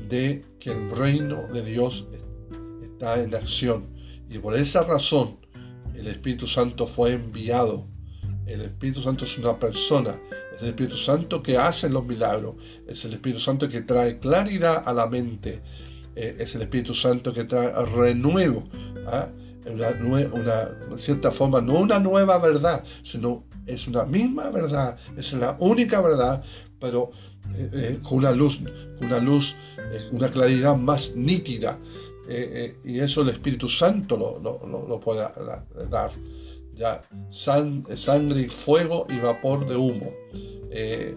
[0.09, 2.07] de que el reino de Dios
[3.03, 3.85] en acción.
[4.31, 5.39] Y por esa razón
[5.95, 7.87] el Espíritu Santo fue enviado.
[8.47, 10.19] El Espíritu Santo es una persona.
[10.55, 12.55] Es el Espíritu Santo que hace los milagros.
[12.87, 15.63] Es el Espíritu Santo que trae claridad a la mente.
[16.17, 18.65] Eh, es el Espíritu Santo que trae renuevo.
[19.07, 19.29] ¿ah?
[19.65, 19.91] Una,
[20.33, 26.01] una, cierta forma, no una nueva verdad, sino es una misma verdad, es la única
[26.01, 26.43] verdad,
[26.81, 27.13] pero
[27.55, 28.59] eh, eh, con una luz,
[29.01, 29.55] una luz,
[30.11, 31.79] una claridad más nítida,
[32.29, 34.39] eh, eh, y eso el Espíritu Santo lo,
[34.89, 35.27] lo, puede
[35.91, 36.13] dar.
[36.75, 40.13] Ya, sangre y fuego y vapor de humo.
[40.71, 41.17] Eh,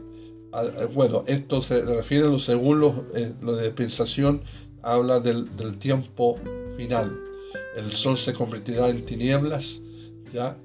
[0.93, 2.93] bueno, esto se refiere, según los,
[3.41, 4.41] lo de dispensación,
[4.85, 6.35] habla del, tiempo
[6.77, 7.19] final.
[7.75, 9.81] El sol se convertirá en tinieblas,
[10.31, 10.57] ya,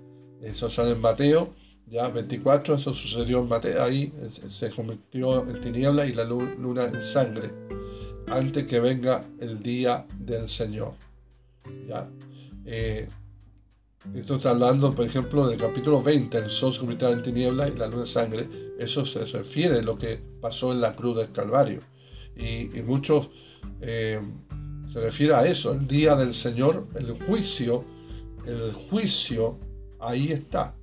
[0.43, 1.55] eso sale en Mateo,
[1.87, 4.13] ya 24, eso sucedió en Mateo, ahí
[4.49, 7.51] se convirtió en tinieblas y la luna en sangre
[8.29, 10.93] antes que venga el día del Señor.
[11.89, 12.09] ¿ya?
[12.65, 13.09] Eh,
[14.15, 17.77] esto está hablando, por ejemplo, del capítulo 20, el sol se convirtió en tiniebla y
[17.77, 18.49] la luz de sangre.
[18.79, 21.81] Eso se refiere a lo que pasó en la cruz del Calvario.
[22.37, 23.29] Y, muchos
[23.81, 24.21] eh,
[24.93, 27.85] se refiere a eso, el día del Señor, el juicio,
[28.47, 29.59] el juicio,
[30.01, 30.75] ahí está.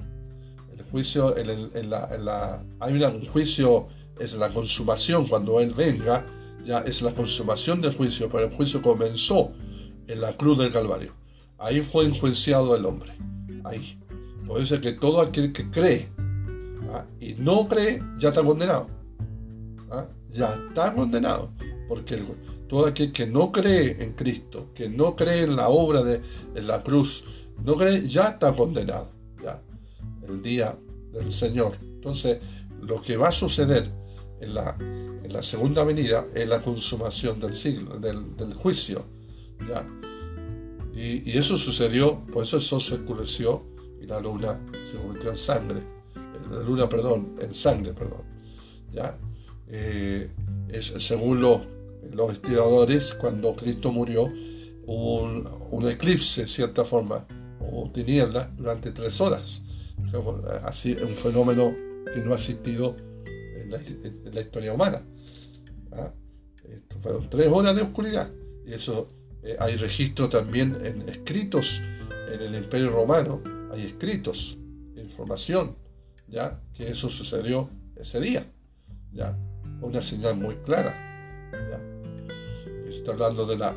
[0.78, 3.88] El juicio, en, la, hay un juicio,
[4.20, 6.26] es la consumación cuando Él venga,
[6.66, 9.52] ya es la consumación del juicio, pero el juicio comenzó
[10.08, 11.14] en la cruz del Calvario.
[11.58, 13.12] Ahí fue enjuiciado el hombre.
[13.64, 14.00] Ahí.
[14.46, 16.10] Por eso es que todo aquel que cree
[16.92, 17.06] ¿ah?
[17.20, 18.88] y no cree ya está condenado.
[19.92, 20.08] ¿ah?
[20.32, 21.52] Ya está condenado.
[21.90, 22.18] Porque
[22.68, 26.22] todo aquel que no cree en Cristo, que no cree en la obra de
[26.56, 27.24] la cruz,
[27.64, 29.12] no cree, ya está condenado.
[29.44, 29.62] Ya.
[30.28, 30.78] El día
[31.14, 31.78] del Señor.
[31.82, 32.40] Entonces,
[32.82, 33.90] lo que va a suceder
[34.40, 39.06] en la, en la segunda venida es la consumación del siglo, del, juicio.
[39.68, 39.86] ¿ya?
[40.94, 43.66] Y, eso sucedió, por eso el sol se oscureció
[44.02, 45.84] y la luna se convirtió en sangre.
[46.50, 48.24] La luna, perdón, en sangre, perdón.
[48.94, 49.18] ¿ya?
[49.68, 50.30] Eh,
[50.70, 51.62] es, según los,
[52.14, 54.32] los estiradores, cuando Cristo murió,
[54.86, 55.24] hubo
[55.72, 57.26] un, eclipse, de cierta forma,
[57.60, 59.64] o tiniebla, durante tres horas.
[60.64, 61.74] Así, un fenómeno
[62.14, 65.04] que no ha existido en la, historia humana.
[65.92, 66.14] ¿ah?
[67.00, 68.30] fueron tres horas de oscuridad.
[68.66, 69.08] Y eso
[69.44, 71.82] eh, hay registro también en escritos
[72.32, 73.42] en el Imperio Romano,
[73.72, 74.58] hay escritos,
[74.96, 75.76] información,
[76.28, 78.46] ya que eso sucedió ese día.
[79.14, 79.38] Ya,
[79.82, 81.08] una señal muy clara.
[83.12, 83.76] Hablando de la,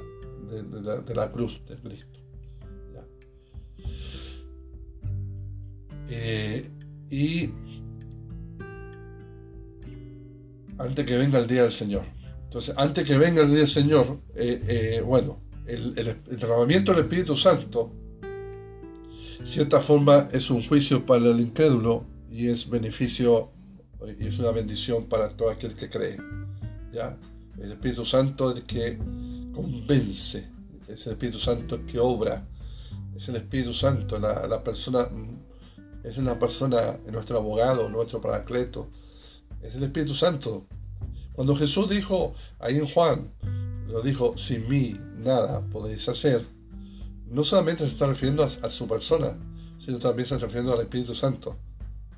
[0.51, 2.19] de, la, cruz de Cristo.
[6.09, 6.69] Eh,
[7.11, 7.51] y
[10.79, 12.03] antes que venga el día del Señor.
[12.45, 15.95] Entonces, antes que venga el día del Señor, eh, eh, bueno, el,
[16.27, 17.93] derramamiento del Espíritu Santo,
[19.45, 23.53] cierta forma, es un juicio para el incrédulo y es beneficio
[24.19, 26.17] y es una bendición para todo aquel que cree.
[26.93, 27.17] ¿ya?
[27.61, 28.99] El Espíritu Santo es el que
[29.53, 30.49] convence,
[30.89, 32.47] es el Espíritu Santo el que obra,
[33.15, 35.09] es el Espíritu Santo, la, la persona,
[36.03, 38.89] es una persona, nuestro abogado, nuestro paracleto,
[39.61, 40.67] es el Espíritu Santo.
[41.35, 43.31] Cuando Jesús dijo ahí en Juan,
[43.89, 46.45] lo dijo, sin mí nada podéis hacer,
[47.31, 49.37] no solamente se está refiriendo a, su persona,
[49.79, 51.57] sino también se está refiriendo al Espíritu Santo.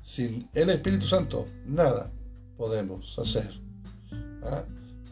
[0.01, 2.11] Sin el Espíritu Santo, nada
[2.57, 3.53] podemos hacer.
[4.43, 4.63] ¿Ah?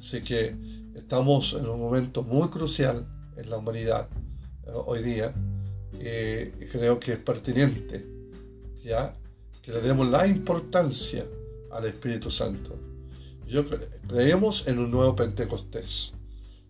[0.01, 0.55] Así que
[0.95, 3.05] estamos en un momento muy crucial
[3.37, 4.09] en la humanidad
[4.65, 5.31] eh, hoy día.
[5.93, 8.03] y creo que es pertinente
[8.83, 9.13] ya
[9.61, 11.23] que le demos la importancia
[11.69, 12.79] al Espíritu Santo.
[13.45, 13.63] Yo
[14.07, 16.15] creemos en un nuevo Pentecostés.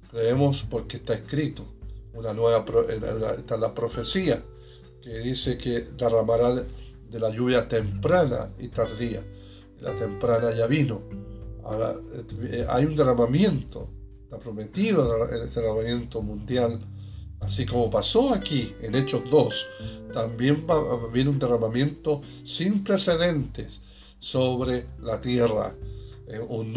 [0.10, 1.66] Creemos porque está escrito
[2.14, 2.66] una nueva
[3.38, 4.44] está la profecía
[5.02, 9.24] que dice que derramará de la lluvia temprana y tardía.
[9.80, 11.21] La temprana ya vino.
[11.72, 11.96] Ahora,
[12.50, 13.90] eh, hay un derramamiento,
[14.24, 16.82] está prometido el derramamiento mundial,
[17.40, 19.68] así como pasó aquí en Hechos 2,
[20.14, 23.82] también va, viene un derramamiento sin precedentes
[24.20, 25.74] sobre la tierra.
[26.28, 26.74] Eh, un,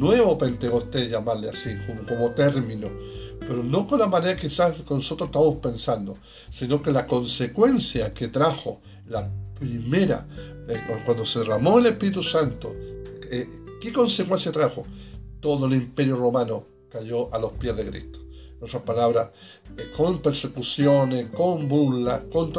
[0.00, 1.70] nuevo Pentecostés, llamarle así,
[2.08, 2.88] como, término,
[3.40, 6.16] pero no con la manera que nosotros estamos pensando,
[6.48, 10.26] sino que la consecuencia que trajo la primera,
[10.66, 12.74] eh, cuando se derramó el Espíritu Santo,
[13.30, 14.84] eh, ¿qué consecuencia trajo?
[15.40, 18.24] Todo el imperio romano cayó a los pies de Cristo
[18.64, 19.30] otras palabras,
[19.76, 22.52] eh, con persecuciones, con burlas, con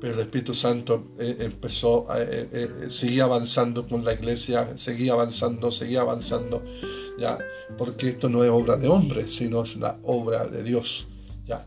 [0.00, 6.00] pero el Espíritu Santo eh, empezó, eh, seguía avanzando con la iglesia, seguía avanzando, seguía
[6.02, 6.62] avanzando,
[7.18, 7.38] ya,
[7.76, 11.08] porque esto no es obra de hombre, sino es la obra de Dios,
[11.46, 11.66] ya.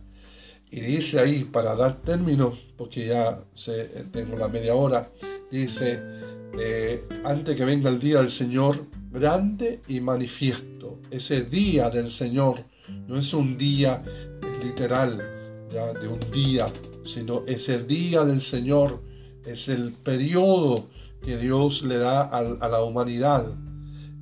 [0.71, 3.43] Y dice ahí, para dar término, porque ya
[4.11, 5.09] tengo la media hora,
[5.51, 6.01] dice,
[7.23, 12.63] antes que venga el día del Señor, grande y manifiesto, ese día del Señor,
[13.07, 14.03] no es un día
[14.63, 15.21] literal,
[15.71, 16.67] ya, de un día,
[17.03, 19.01] sino es el día del Señor,
[19.45, 20.87] es el periodo
[21.23, 23.45] que Dios le da a, la humanidad,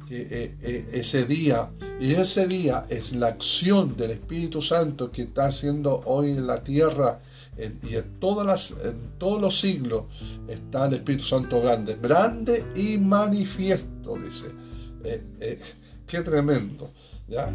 [0.08, 5.24] que, eh, eh, ese día, y ese día es la acción del Espíritu Santo que
[5.24, 7.20] está haciendo hoy en la tierra
[7.84, 10.06] y en, todos los siglos
[10.48, 14.48] está el Espíritu Santo grande, grande y manifiesto, dice.
[15.04, 15.60] Eh,
[16.08, 16.92] qué tremendo,
[17.28, 17.52] ¿ya?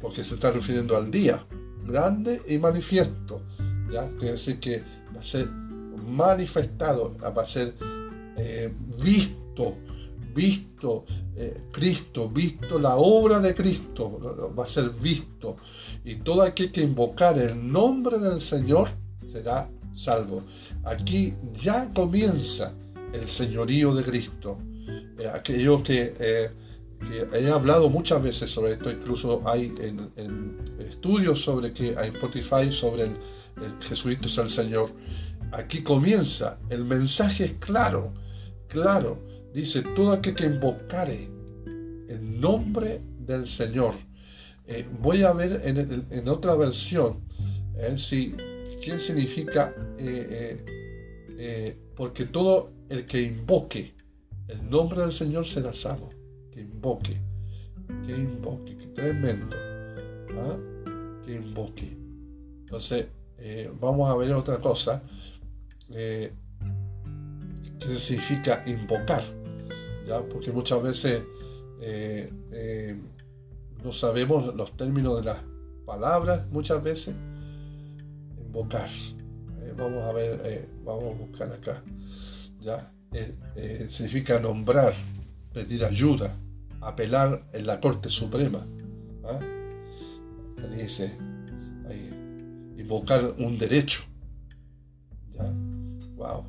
[0.00, 1.44] porque se está refiriendo al día,
[1.86, 3.42] grande y manifiesto.
[3.92, 4.08] ¿ya?
[4.18, 4.82] Quiere decir que
[5.14, 7.74] va a ser manifestado, va a ser
[8.36, 9.76] eh, visto,
[10.34, 11.04] visto
[11.36, 15.56] eh, Cristo, visto la obra de Cristo, va a ser visto.
[16.04, 18.88] Y todo aquel que invocar el nombre del Señor
[19.30, 20.44] será salvo.
[20.84, 22.74] Aquí ya comienza
[23.12, 24.58] el señorío de Cristo.
[25.18, 26.14] Eh, aquello que
[27.32, 33.04] he hablado muchas veces sobre esto, incluso hay en, estudios sobre que hay Spotify sobre
[33.04, 33.16] el,
[33.80, 34.90] Jesucristo es el Señor.
[35.52, 38.12] Aquí comienza, el mensaje es claro,
[38.68, 39.18] claro.
[39.54, 41.28] Dice, todo aquel que invocare
[42.08, 43.94] el nombre del Señor.
[44.66, 47.20] Eh, voy a ver en, otra versión
[47.76, 48.36] eh, si,
[48.82, 49.74] qué significa,
[51.96, 53.94] porque todo el que invoque
[54.48, 56.08] el nombre del Señor será salvo.
[56.50, 57.20] Que invoque,
[58.06, 59.56] que invoque, que tremendo.
[60.40, 60.56] ¿ah?
[61.24, 61.96] Que invoque.
[62.60, 63.08] Entonces,
[63.80, 65.02] vamos a ver otra cosa.
[65.88, 66.32] ¿Qué
[67.96, 69.22] significa invocar?
[70.06, 70.22] ¿Ya?
[70.22, 71.22] Porque muchas veces
[71.80, 73.00] eh, eh,
[73.84, 75.38] no sabemos los términos de las
[75.86, 77.14] palabras muchas veces.
[78.48, 78.88] Invocar.
[79.60, 81.82] Eh, vamos a ver, vamos a buscar acá.
[82.60, 82.92] ¿ya?
[83.88, 84.92] significa nombrar,
[85.52, 86.36] pedir ayuda,
[86.80, 88.66] apelar en la Corte Suprema.
[89.24, 89.38] ¿ah?
[90.76, 91.16] Dice
[92.76, 94.02] invocar un derecho.
[96.16, 96.44] Wow.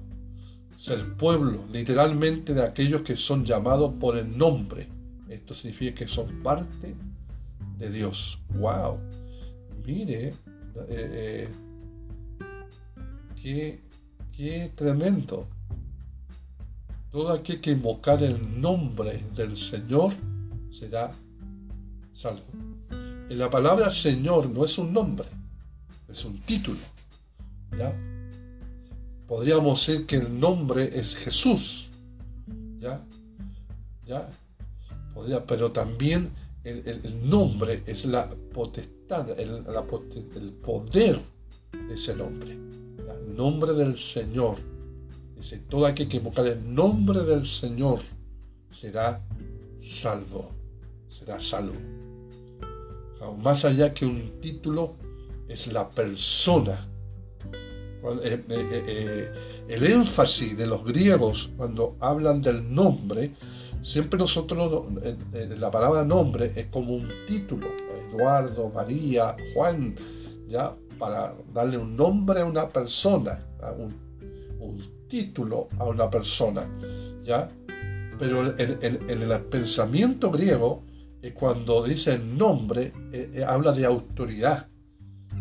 [0.75, 4.87] Ser pueblo, literalmente, de aquellos que son llamados por el nombre
[5.29, 6.95] esto significa que son parte
[7.77, 8.39] de Dios.
[8.55, 8.99] ¡Wow!
[9.85, 10.33] Mire, eh,
[10.89, 11.47] eh,
[13.41, 15.47] qué, tremendo.
[17.11, 20.13] Todo aquel que invocar el nombre del Señor
[20.71, 21.11] será
[22.13, 22.43] salvo.
[22.91, 25.27] En la palabra Señor no es un nombre,
[26.07, 26.79] es un título.
[27.77, 27.93] ¿ya?
[29.27, 31.89] Podríamos decir que el nombre es Jesús.
[32.79, 33.03] ¿ya?
[34.05, 34.29] ¿ya?
[35.47, 36.31] pero también
[36.63, 39.63] el, nombre es la potestad, el,
[40.63, 41.19] poder
[41.87, 42.57] de ese nombre.
[43.39, 44.57] Nombre del Señor.
[45.37, 47.99] Dice, todo aquel que invocar el nombre del Señor
[48.69, 49.25] será
[49.77, 50.51] salvo.
[51.07, 51.79] Será salvo.
[53.41, 54.95] Más allá que un título,
[55.47, 56.85] es la persona.
[58.23, 59.31] Eh, eh, eh,
[59.69, 63.33] el énfasis de los griegos cuando hablan del nombre
[63.81, 64.85] Siempre nosotros,
[65.31, 67.67] la palabra nombre es como un título,
[68.09, 69.95] Eduardo, María, Juan,
[70.49, 70.75] ¿ya?
[70.99, 73.39] Para darle un nombre a una persona,
[73.77, 76.69] un, título a una persona,
[77.23, 77.47] ¿ya?
[78.19, 80.83] Pero en, el pensamiento griego,
[81.23, 84.67] eh, cuando dice el nombre, eh, eh, habla de autoridad,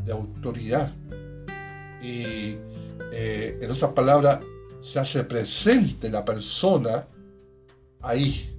[0.05, 0.95] de autoridad.
[2.01, 2.57] Y
[3.13, 4.41] en otras palabras,
[4.81, 7.07] se hace presente la persona
[8.01, 8.55] ahí.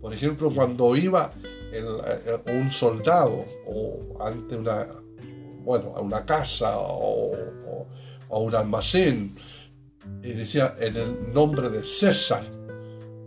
[0.00, 1.30] Por ejemplo, cuando iba
[1.72, 1.84] eh,
[2.52, 4.88] un soldado o ante una,
[5.64, 7.86] bueno, a una casa o,
[8.30, 9.36] a un almacén,
[10.22, 12.44] y decía en el nombre de César.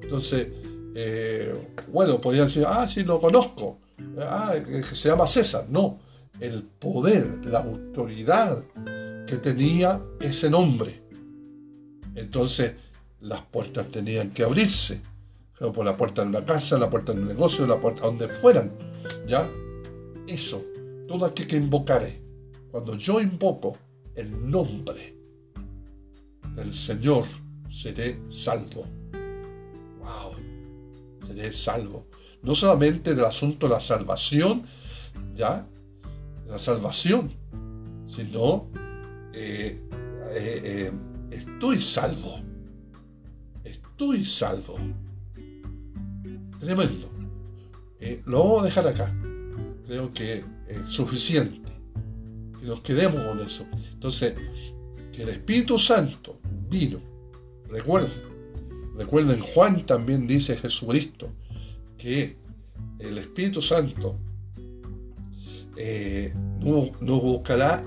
[0.02, 0.48] Entonces,
[0.96, 1.54] eh,
[1.92, 3.80] bueno, podían decir, ah, sí, lo conozco,
[4.20, 5.66] ah, que se llama César.
[5.70, 6.00] No,
[6.40, 8.64] el poder, la autoridad
[9.28, 11.02] que tenía ese nombre.
[12.16, 12.74] Entonces,
[13.22, 15.02] las puertas tenían que abrirse
[15.72, 18.72] por la puerta de una casa, la puerta de un negocio, la puerta donde fueran.
[19.28, 19.50] ¿Ya?
[20.28, 20.64] Eso,
[21.08, 22.22] todo aquel que invocaré.
[22.74, 23.78] Cuando yo invoco
[24.16, 25.16] el nombre
[26.56, 27.28] del Señor,
[27.70, 28.88] seré salvo.
[30.00, 31.28] ¡Wow!
[31.28, 32.08] Seré salvo.
[32.42, 34.64] No solamente del asunto de la salvación,
[35.36, 35.68] ¿ya?
[36.48, 37.32] la salvación,
[38.08, 38.68] sino
[39.36, 39.80] eh,
[40.32, 40.92] eh, eh,
[41.30, 42.40] estoy salvo.
[43.64, 44.80] Estoy salvo.
[46.60, 47.08] Tremendo.
[48.26, 49.16] Lo vamos a dejar acá.
[49.86, 51.63] Creo que es suficiente.
[52.64, 53.66] Que nos quedemos con eso.
[53.92, 54.36] Entonces,
[55.12, 56.40] que el Espíritu Santo
[56.70, 57.02] vino.
[57.68, 58.24] Recuerden.
[58.96, 61.30] Recuerden, Juan también dice Jesucristo
[61.98, 62.38] que
[63.00, 64.16] el Espíritu Santo
[65.76, 67.84] eh, no, buscará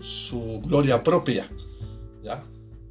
[0.00, 1.48] su gloria propia,
[2.24, 2.42] ¿ya?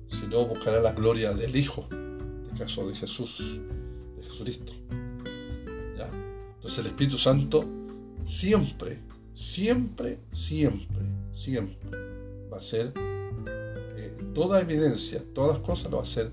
[0.08, 3.60] sino buscará la gloria del Hijo, en el caso de Jesús.
[4.24, 4.72] Jesucristo.
[5.98, 6.10] ¿Ya?
[6.56, 7.68] Entonces el Espíritu Santo
[8.24, 9.00] siempre,
[9.40, 11.00] siempre, siempre,
[11.32, 11.98] siempre
[12.52, 12.92] va a ser
[13.96, 16.30] eh, toda evidencia, todas las cosas lo va a hacer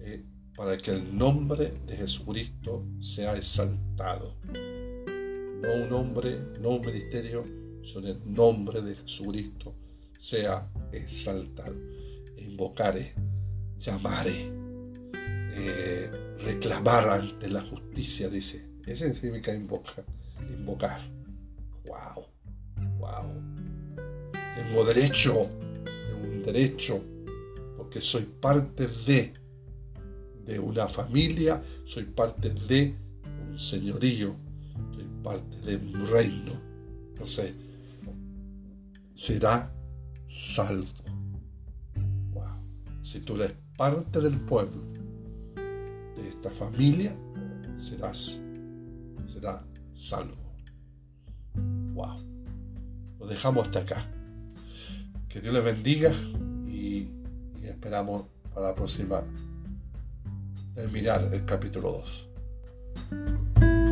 [0.00, 0.22] eh,
[0.54, 4.34] para que el nombre de Jesucristo sea exaltado.
[4.52, 7.44] No un hombre, no un ministerio,
[7.82, 9.74] sino el nombre de Jesucristo
[10.20, 11.74] sea exaltado.
[12.36, 13.14] Invocare,
[13.78, 14.52] llamare,
[15.54, 16.10] eh,
[16.44, 18.68] reclamar ante la justicia, dice.
[18.86, 20.04] Ese significa invocar.
[20.50, 21.00] Invocar.
[21.86, 22.33] Wow.
[24.54, 25.48] Tengo derecho,
[25.84, 27.02] tengo un derecho,
[27.76, 29.32] porque soy parte de,
[30.46, 32.94] de una familia, soy parte de
[33.50, 34.34] un señorío,
[34.94, 36.52] soy parte de un reino.
[37.12, 37.54] Entonces,
[39.14, 39.72] será
[40.26, 40.86] salvo.
[42.32, 42.44] Wow.
[43.02, 44.82] Si tú eres parte del pueblo,
[46.16, 47.14] de esta familia,
[47.76, 48.42] serás,
[49.24, 50.34] será salvo.
[51.94, 52.33] wow.
[53.24, 54.06] Lo dejamos hasta acá.
[55.30, 56.12] Que Dios les bendiga
[56.68, 57.08] y,
[57.56, 59.22] y esperamos para la próxima
[60.74, 62.04] terminar el capítulo
[63.10, 63.83] 2.